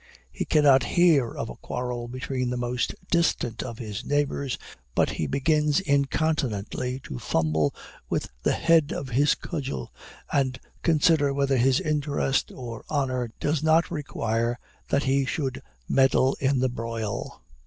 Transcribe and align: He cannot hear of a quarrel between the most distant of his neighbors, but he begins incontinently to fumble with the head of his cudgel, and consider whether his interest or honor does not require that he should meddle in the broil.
He 0.31 0.45
cannot 0.45 0.81
hear 0.97 1.29
of 1.31 1.47
a 1.47 1.55
quarrel 1.57 2.07
between 2.07 2.49
the 2.49 2.57
most 2.57 2.95
distant 3.11 3.61
of 3.61 3.77
his 3.77 4.03
neighbors, 4.03 4.57
but 4.95 5.11
he 5.11 5.27
begins 5.27 5.79
incontinently 5.79 6.99
to 7.03 7.19
fumble 7.19 7.75
with 8.09 8.29
the 8.41 8.53
head 8.53 8.91
of 8.91 9.09
his 9.09 9.35
cudgel, 9.35 9.93
and 10.33 10.59
consider 10.81 11.35
whether 11.35 11.57
his 11.57 11.79
interest 11.79 12.51
or 12.51 12.83
honor 12.89 13.29
does 13.39 13.61
not 13.61 13.91
require 13.91 14.57
that 14.89 15.03
he 15.03 15.23
should 15.23 15.61
meddle 15.87 16.35
in 16.39 16.57
the 16.61 16.69
broil. 16.69 17.39